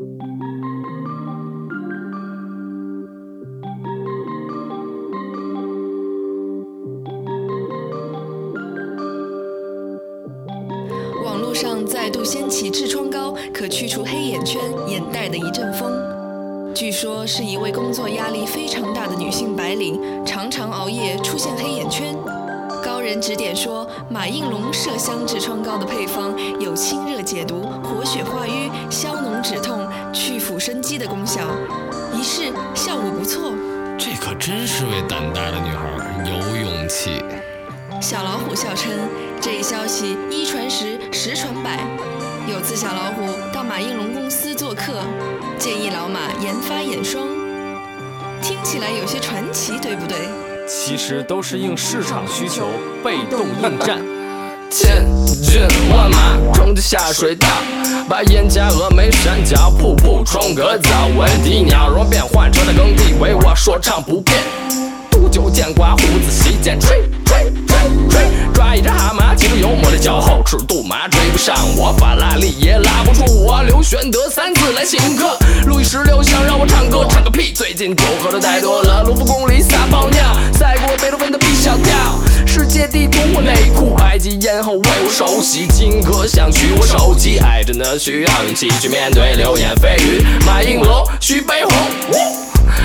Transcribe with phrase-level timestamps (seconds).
[0.00, 0.08] 网
[11.38, 15.92] 络上再度掀起痔疮膏可去除黑眼圈、眼袋的一阵风。
[16.74, 22.16] 据说是一位工作压力非常大的女性白领，常常熬夜出现黑眼圈。
[23.00, 31.40] 高人指点说，马应龙麝香痔疮膏的配方有清热解毒、活血化瘀、消脓止痛、去腐生肌的功效，
[32.12, 33.54] 一试效果不错。
[33.96, 37.24] 这可真是位胆大的女孩，有勇气。
[38.02, 38.92] 小老虎笑称，
[39.40, 41.80] 这一消息一传十，十传百。
[42.52, 45.00] 有次小老虎到马应龙公司做客，
[45.56, 47.26] 建议老马研发眼霜，
[48.42, 50.49] 听起来有些传奇，对不对？
[50.72, 52.68] 其实都是应市场需求，
[53.02, 53.98] 被动应战。
[54.70, 55.04] 千
[55.42, 55.62] 军
[55.92, 57.48] 万马冲进下水道，
[58.08, 61.08] 把燕家峨眉山脚瀑布冲个澡。
[61.18, 64.38] 闻啼鸟若变换成了耕地，为我说唱不变。
[65.10, 67.76] 毒酒见刮胡子洗剪吹吹吹
[68.08, 68.20] 吹，
[68.74, 73.62] 一只蛤蟆记住幽默的脚后，尺度马追不上我，法拉利也拉不住我。
[73.62, 77.52] 刘玄德三次来请客，路易十六想让我唱歌，唱个屁！
[77.52, 80.22] 最近酒喝的太多了，卢浮宫里撒泡尿，
[80.52, 81.94] 赛过贝多芬的 B 小调。
[82.46, 90.24] 世界地图我内裤，埃及艳后为我手洗，金阁想取我手机，爱真的需要勇气去面对流言蜚语。
[90.46, 91.72] 马应龙、徐悲鸿，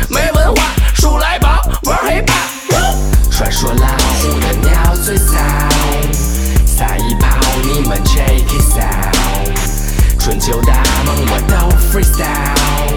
[0.10, 3.15] 没文化，数来宝，玩 hiphop。
[3.36, 3.86] 传说老
[4.22, 5.34] 虎的鸟最骚，
[6.66, 9.60] 撒一炮你们 check it out。
[10.18, 11.56] 春秋大梦我都
[11.92, 12.96] freestyle，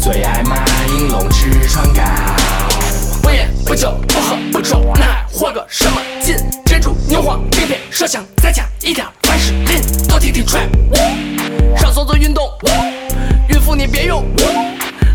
[0.00, 2.02] 最爱马应龙痔疮膏。
[3.20, 6.36] 不烟不酒不喝不抽，那还活个什么劲？
[6.64, 10.68] 珍珠牛黄冰片麝香再加一点凡士林，多听听 trap。
[11.76, 12.48] 上厕所运动，
[13.48, 14.24] 孕妇你别用，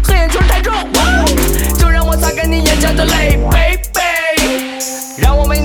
[0.04, 0.74] 黑眼圈太重，
[1.78, 3.99] 就让我擦干你眼角的泪，baby。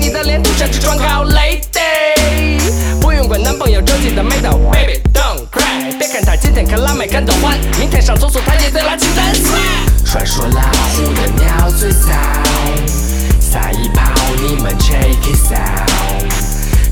[0.05, 2.61] 你的脸涂上痔疮膏，lady。
[3.01, 5.97] 不用管男朋友着急的没到，baby don't cry。
[5.97, 9.33] 别看他今天看辣妹感到欢，明天上厕所他也得拉清单。
[10.05, 12.09] 传说老虎的尿最骚，
[13.41, 16.31] 撒一泡你们 check it out。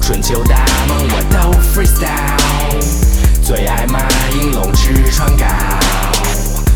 [0.02, 1.38] 春秋大梦我都
[1.69, 4.00] freestyle，最爱马
[4.31, 5.46] 应龙痔疮膏。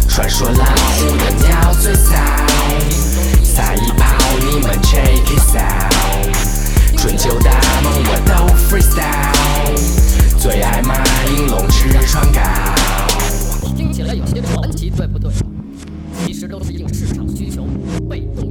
[0.08, 0.66] 传说老
[1.00, 2.14] 虎的尿最骚，
[3.58, 4.06] 撒一炮
[4.40, 6.96] 你们 check it out。
[6.96, 10.94] 春秋大梦我都 freestyle，最爱马
[11.26, 12.40] 应龙痔疮膏。
[13.76, 15.32] 听起来有些传奇，对不对？
[16.24, 17.66] 其实都是应市场需求，
[18.08, 18.47] 被动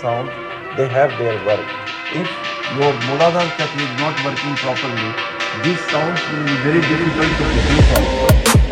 [0.00, 0.28] sound,
[0.76, 1.66] they have their work.
[2.12, 2.28] If
[2.78, 5.10] your Muladhar chakra is not working properly,
[5.62, 8.69] these sounds will be very difficult to produce.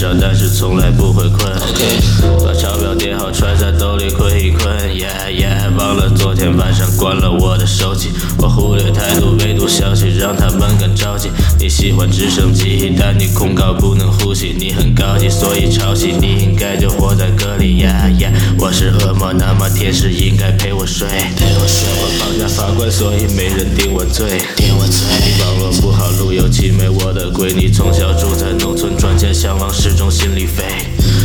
[0.00, 1.52] 少，但是从来不会困。
[2.42, 4.74] 把钞票叠好揣在兜里困一困。
[4.88, 8.08] Yeah yeah，忘了昨天晚上关了我的手机，
[8.42, 11.30] 我忽略太多，唯独消息让他们更着急。
[11.58, 14.54] 你喜欢直升机，但你恐高不能呼吸。
[14.58, 17.82] 你很高级，所以抄袭，你应该就活在歌里。
[17.82, 21.06] Yeah yeah，我是恶魔，那么天使应该陪我睡。
[21.08, 21.86] 陪我睡。
[22.00, 24.40] 我绑架法官，所以没人定我罪。
[24.56, 25.04] 定我罪。
[25.24, 27.52] 你网络不好，路由器没我的贵。
[27.52, 30.64] 你从小住在农村，赚钱想往市中心里飞。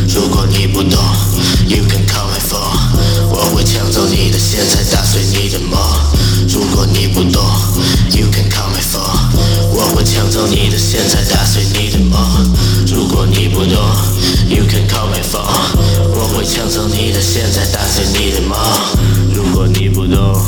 [0.08, 1.00] 如果你不懂
[1.68, 5.80] ，You can call my phone，我会抢走你的现在，打碎你的梦。
[6.48, 7.44] 如果你不懂
[8.12, 9.30] ，You can call my phone，
[9.74, 12.20] 我会抢走你的现在，打碎你的梦。
[12.88, 13.76] 如果你不懂
[14.48, 15.44] ，You can call my phone，
[16.14, 18.58] 我会抢走你的现在，打碎你的梦。
[19.34, 20.40] 如果你不懂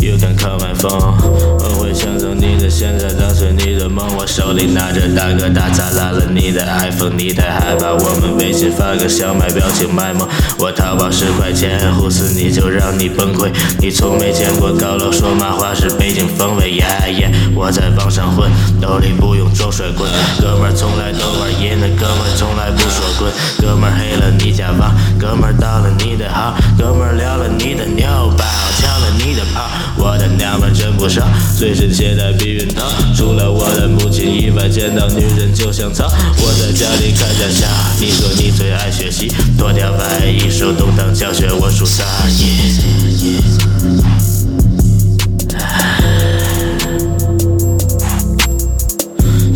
[0.00, 1.14] ，You can call my phone，
[1.60, 4.06] 我会抢走你的现在，打碎你的梦。
[4.16, 10.26] 我手里拿着大哥大，砸烂了你的 iPhone，你太害怕，我们微信发个小买表情卖萌。
[10.58, 13.50] 我淘宝十块钱，呼死你就让你崩溃。
[13.78, 20.10] 你从没见过高楼说马话是北京风味，yeah yeah，我在网上混，兜里不用装水棍。
[20.40, 23.30] 哥们儿从来都玩阴的，哥们儿从来不说滚。
[23.60, 28.44] 哥们儿黑了你家网，哥们儿盗了你的号，哥们儿撩了你的牛包，
[28.78, 29.68] 抢了你的炮。
[29.98, 31.26] 我的娘们真不少，
[31.56, 32.90] 随身携带避孕套。
[33.14, 36.06] 除了我的母亲以外，见到女人就想操。
[36.06, 37.66] 我在家里看家校，
[38.00, 43.40] 你说你最爱学习，脱掉外衣，手动挡教学，我数三二一。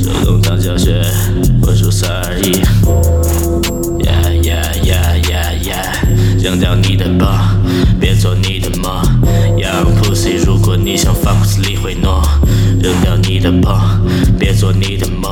[0.02, 1.02] 手动挡教学，
[1.62, 2.60] 我数三二一。
[4.04, 4.52] 呀呀
[4.84, 5.72] 呀呀呀！
[6.38, 7.26] 扔掉你的包，
[7.98, 9.02] 别做你的梦。
[10.64, 12.22] Young pussy，如果你想放肆里会诺，
[12.80, 13.78] 扔掉你的包，
[14.38, 15.30] 别做你的梦。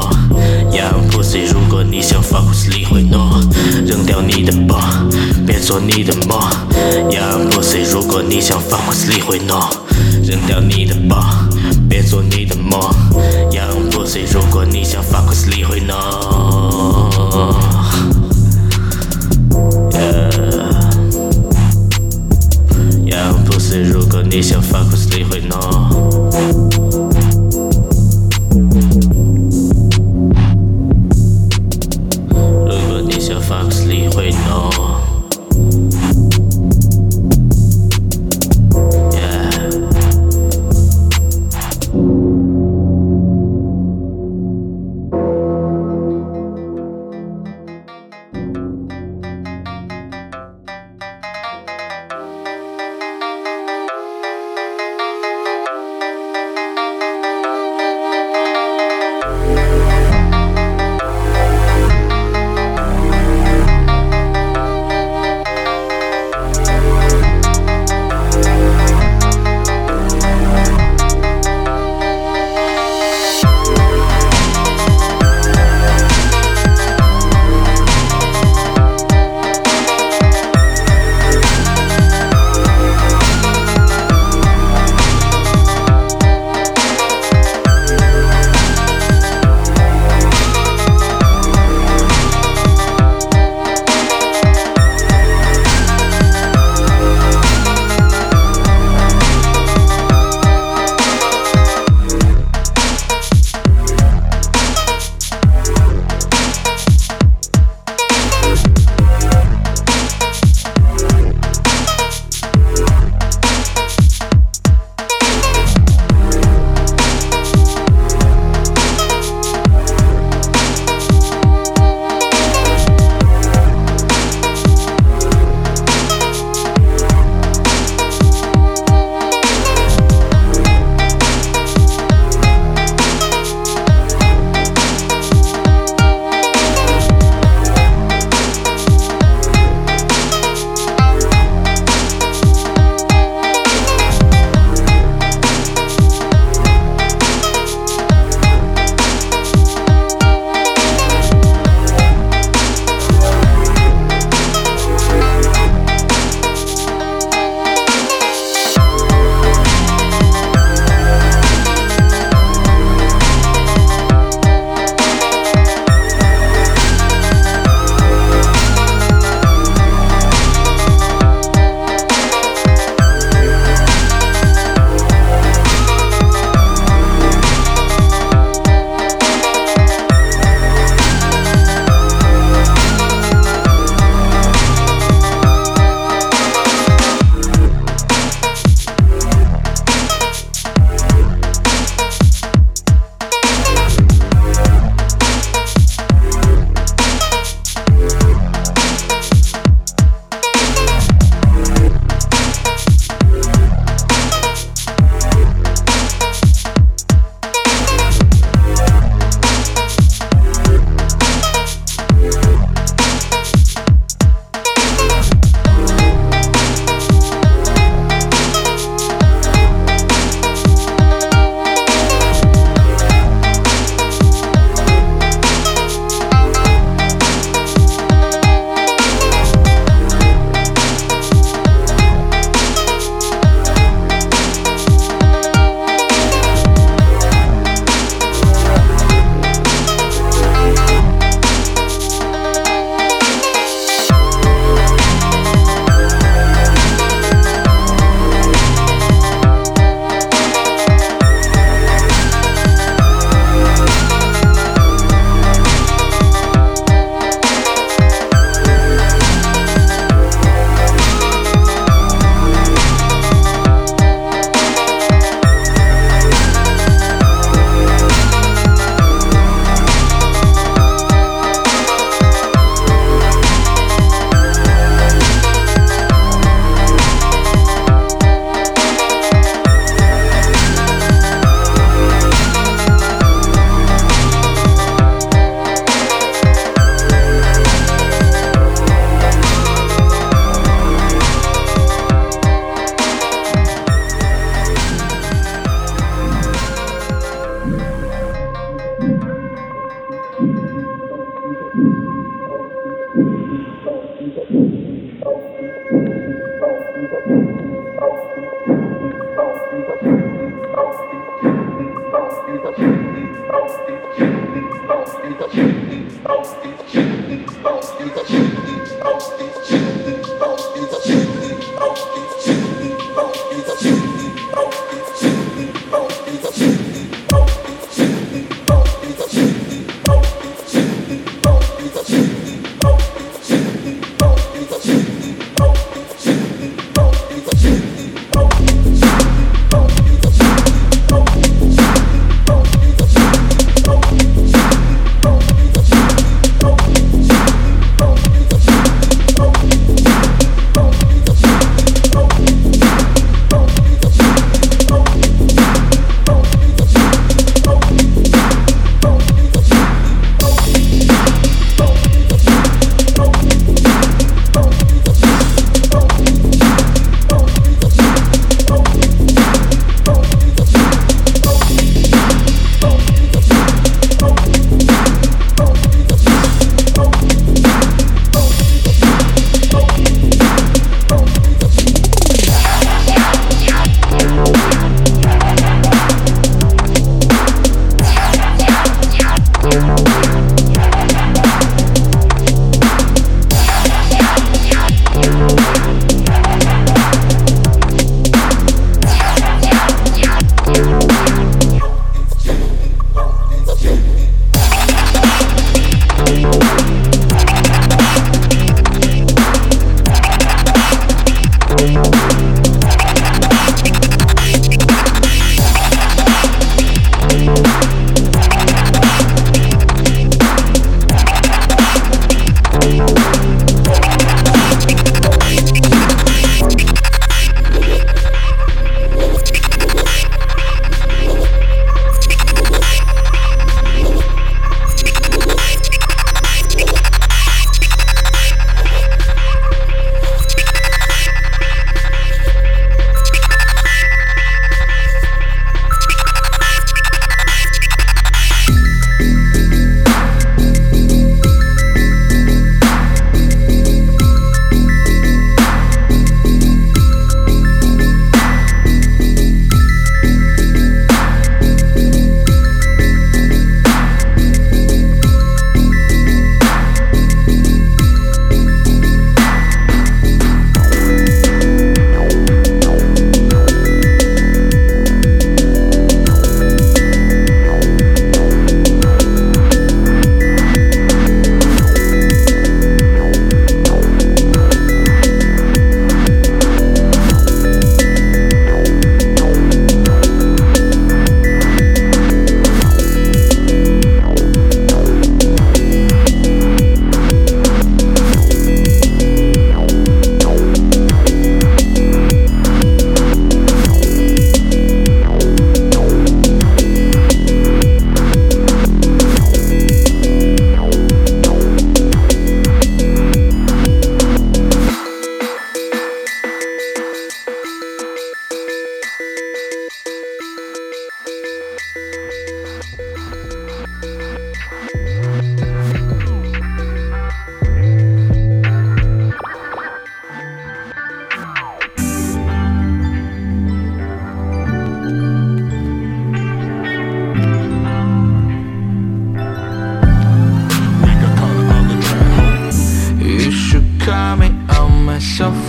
[0.71, 3.41] Young pussy，如果你想放肆里会诺，
[3.87, 4.79] 扔掉你的包，
[5.47, 6.39] 别做你的梦。
[7.11, 9.59] Young pussy，如果你想放肆里会诺，
[10.23, 11.17] 扔掉你的包，
[11.89, 12.79] 别做你的梦。
[13.51, 15.93] Young pussy，如果你想放肆里会诺。
[23.81, 26.82] 如果你想 fuck with 你会 know。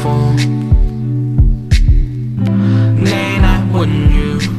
[0.02, 0.38] phone.
[3.04, 4.53] Late night when you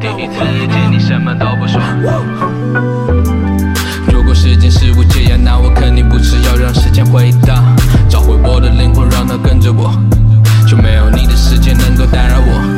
[0.00, 1.80] 第一次见你什么都不说。
[4.12, 7.62] 如果时间是无解药那我肯定不吃药让时间回到
[8.08, 9.92] 找回我的灵魂让它跟着我。
[10.66, 12.71] 就没有你的世界能够打扰我。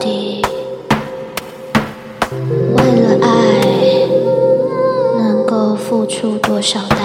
[0.00, 0.42] 底。
[2.30, 3.28] 为了爱，
[5.18, 6.99] 能够付出多少？